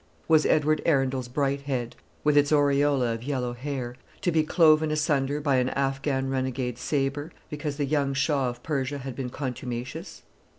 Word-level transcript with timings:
Was 0.27 0.47
Edward 0.47 0.81
Arundel's 0.83 1.27
bright 1.27 1.61
head, 1.61 1.95
with 2.23 2.35
its 2.35 2.51
aureola 2.51 3.13
of 3.13 3.21
yellow 3.21 3.53
hair, 3.53 3.95
to 4.21 4.31
be 4.31 4.41
cloven 4.41 4.89
asunder 4.89 5.39
by 5.39 5.57
an 5.57 5.69
Affghan 5.77 6.27
renegade's 6.31 6.81
sabre, 6.81 7.31
because 7.51 7.77
the 7.77 7.85
young 7.85 8.15
Shah 8.15 8.49
of 8.49 8.63
Persia 8.63 8.97
had 8.97 9.15
been 9.15 9.29
contumacious? 9.29 10.23